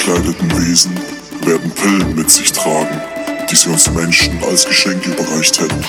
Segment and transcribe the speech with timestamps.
[0.00, 0.98] Gekleideten Wesen
[1.44, 3.02] werden Pillen mit sich tragen,
[3.50, 5.84] die sie uns Menschen als Geschenk überreicht hätten.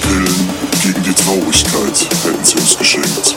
[0.00, 0.48] Pillen
[0.84, 3.34] gegen die Traurigkeit hätten sie uns geschenkt.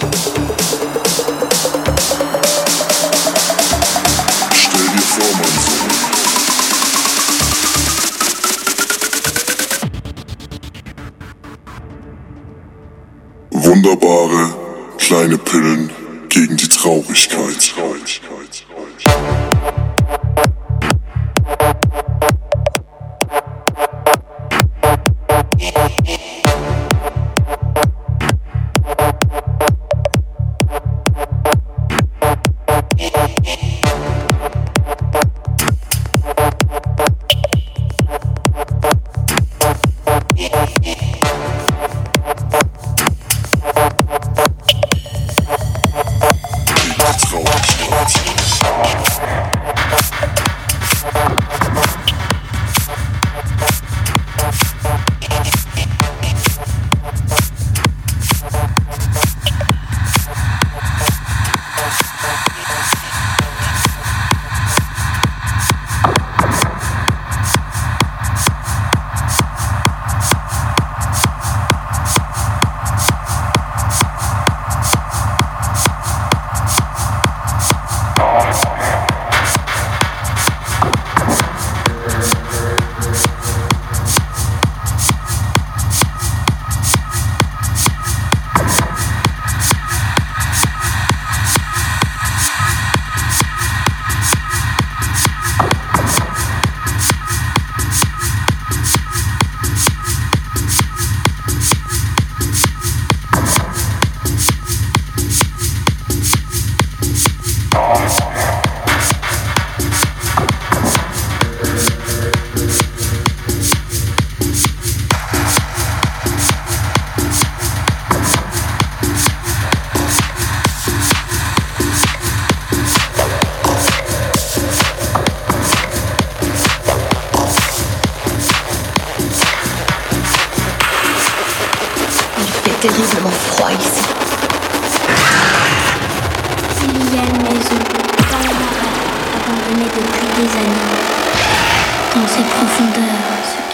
[4.53, 5.89] Stell dir vor, mein Sohn.
[13.49, 14.53] Wunderbare
[14.99, 15.89] kleine Pillen
[16.29, 17.73] gegen die Traurigkeit.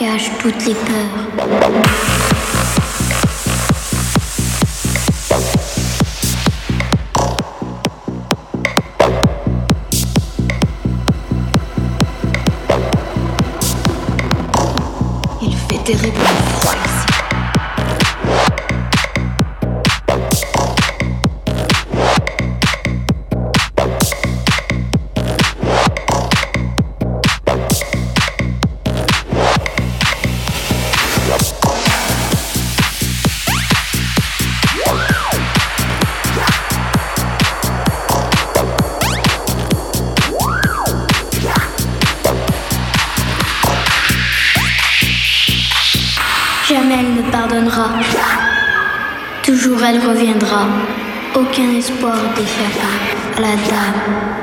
[0.04, 2.03] cache toutes les peurs.
[49.94, 50.68] Elle reviendra.
[51.36, 54.43] Aucun espoir d'échapper à la dame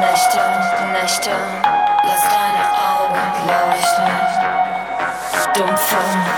[0.00, 0.40] Nächte,
[0.92, 1.30] Nächte,
[2.04, 4.08] lass deine Augen leuchten.
[5.52, 5.96] Dumpfe,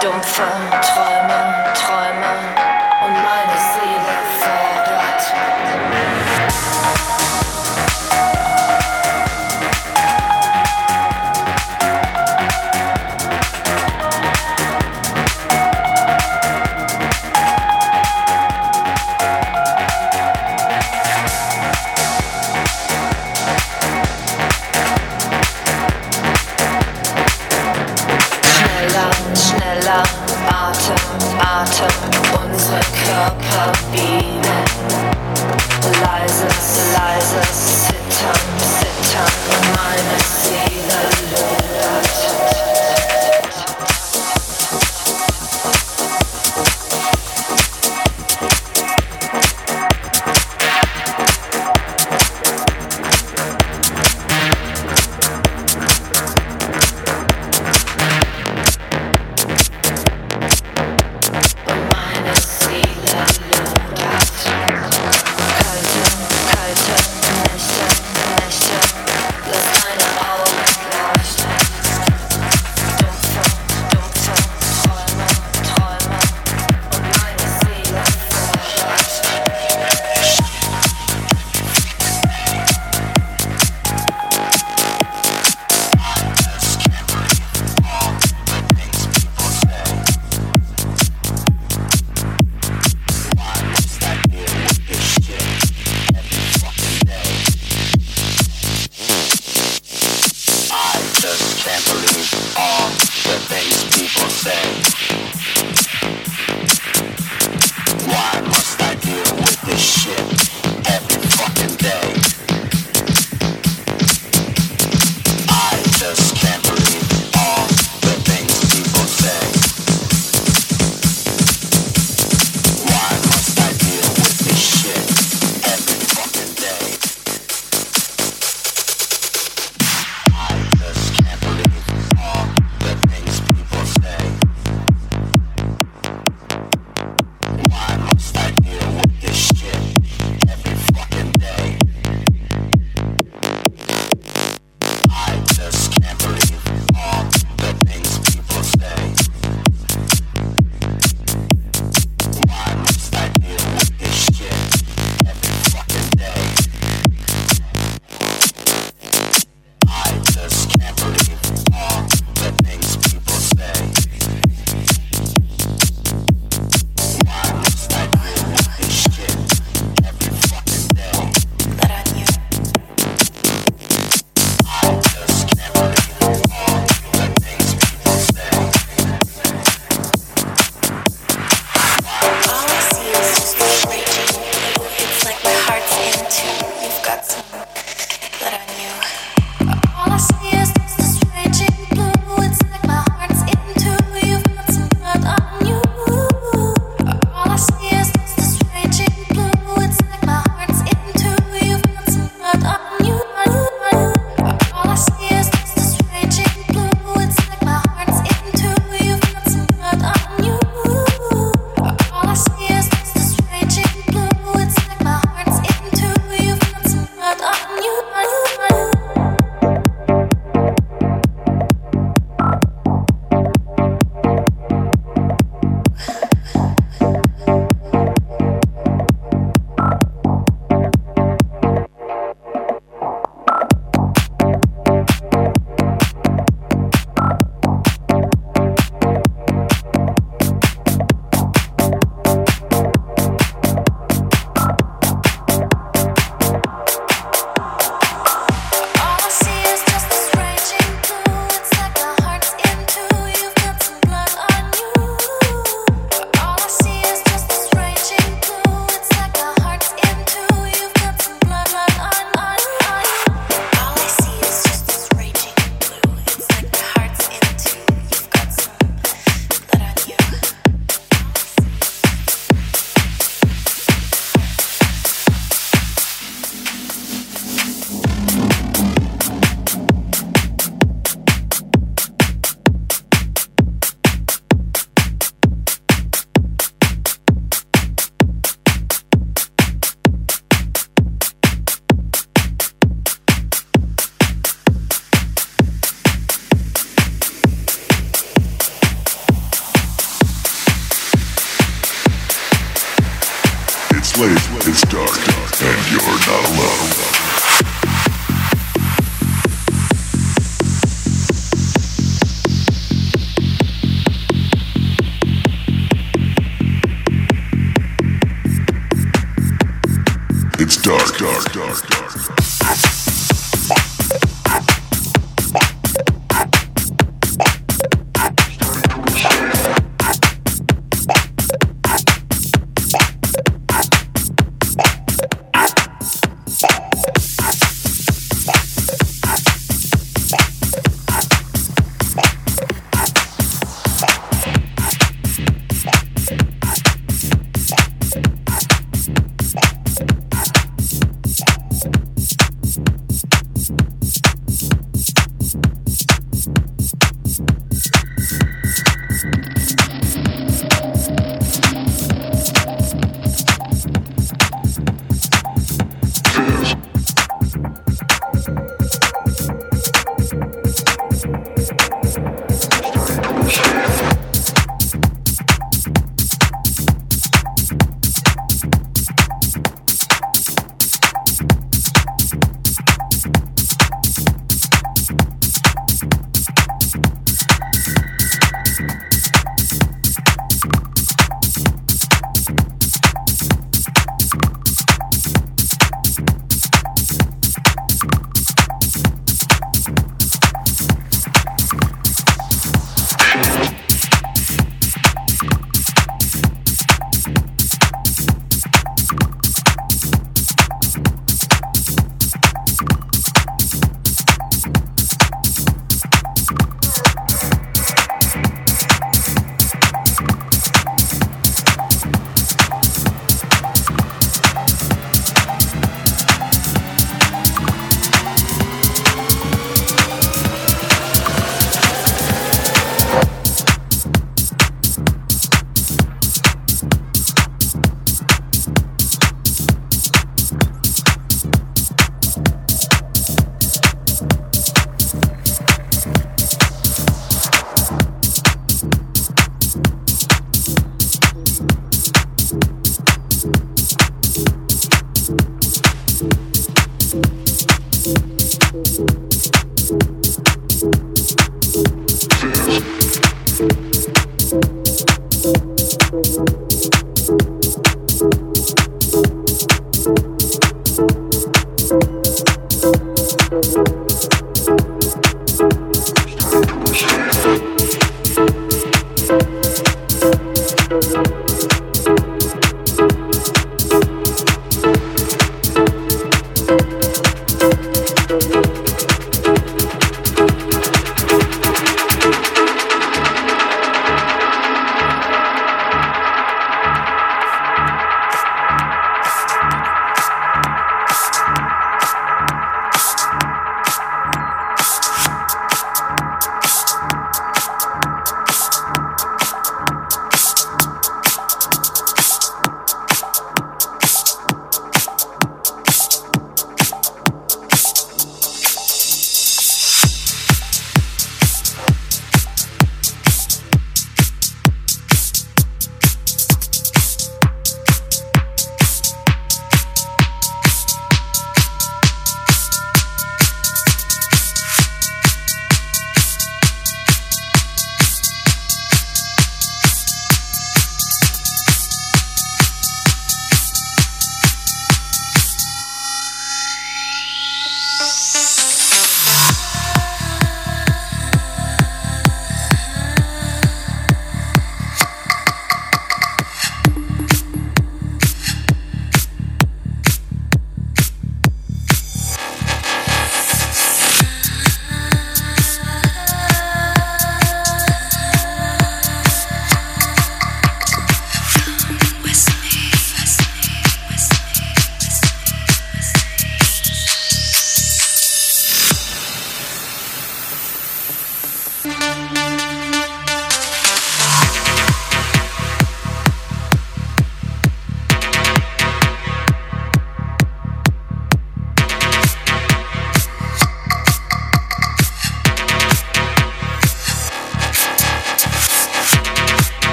[0.00, 0.42] dumpfe
[0.82, 1.38] Träume,
[1.74, 2.32] Träume
[3.04, 3.93] und meine Seele.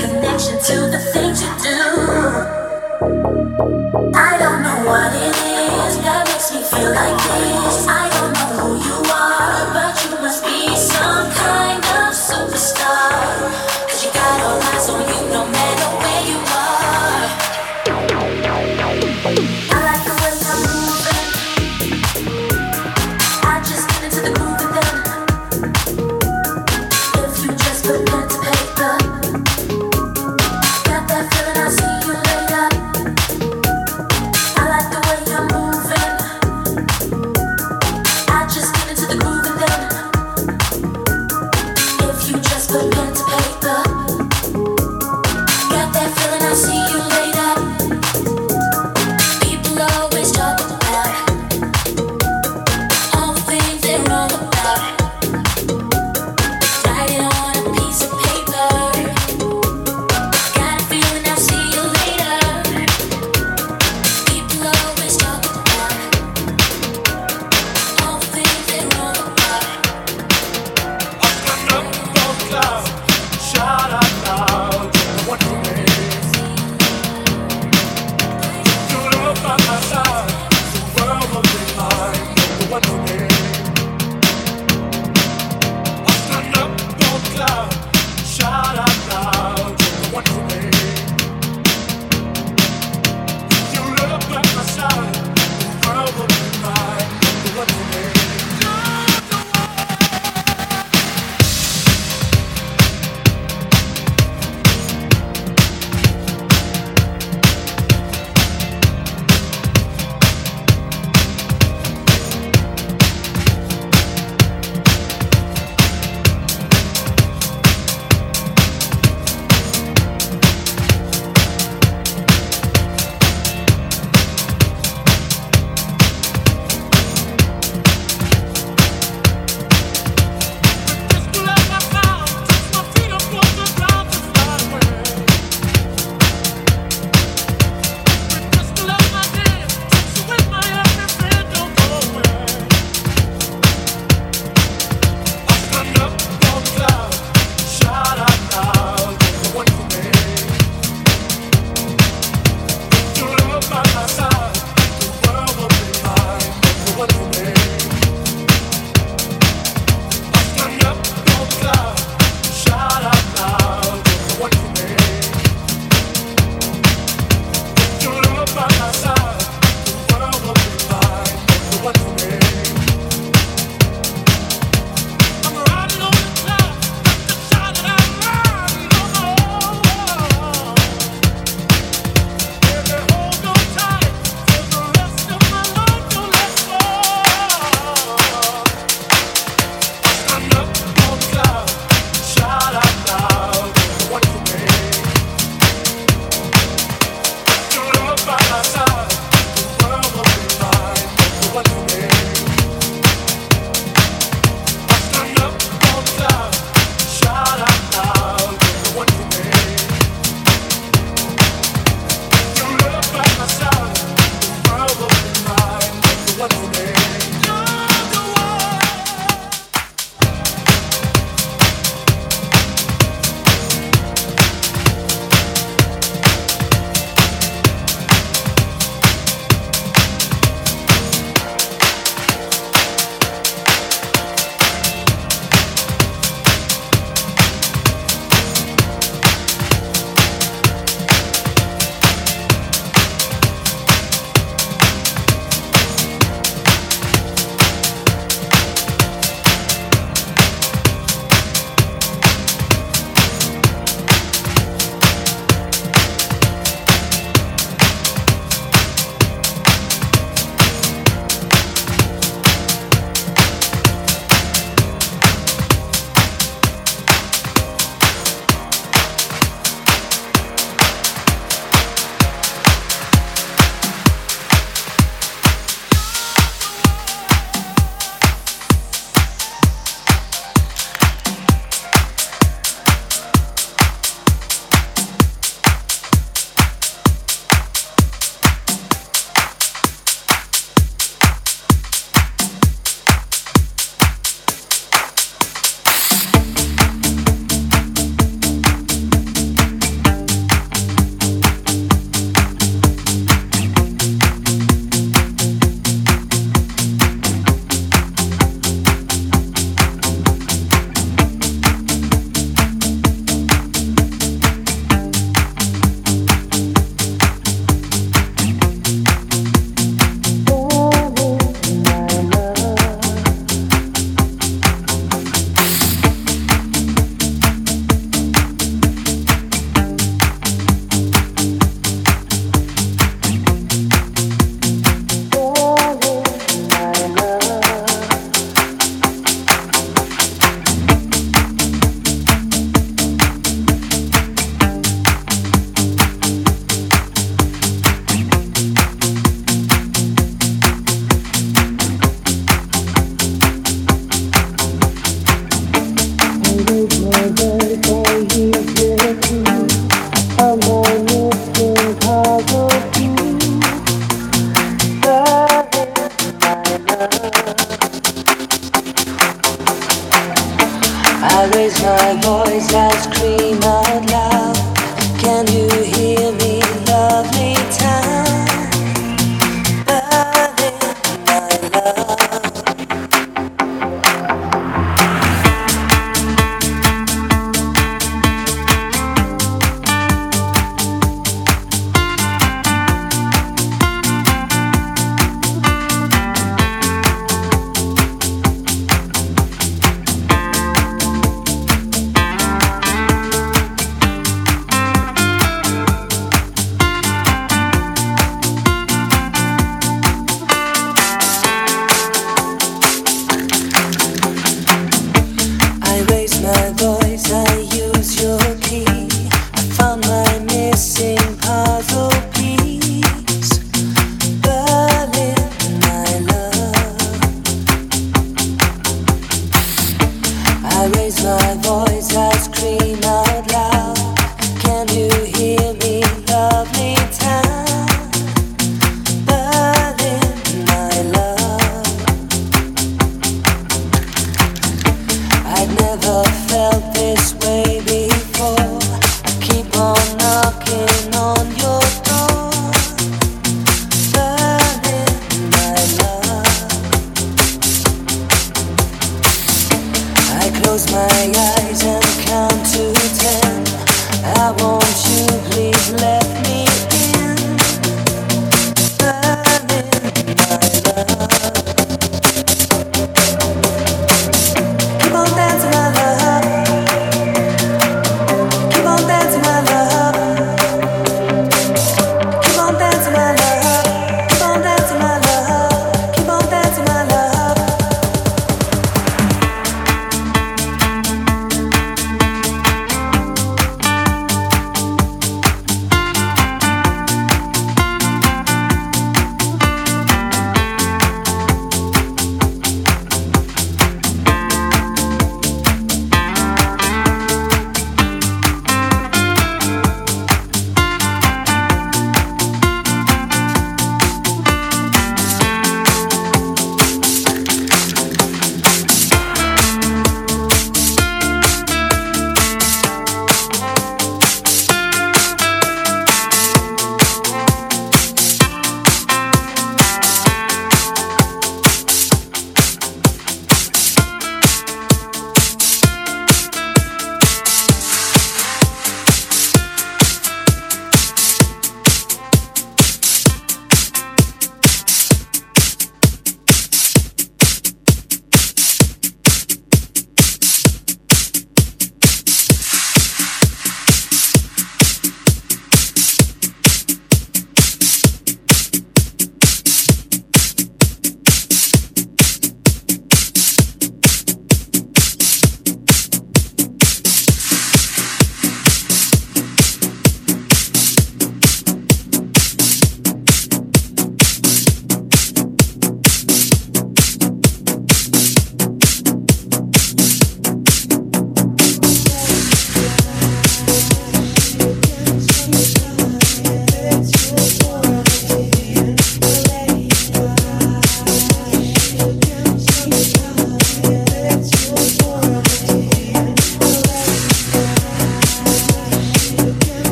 [0.00, 3.31] connection to the things you do.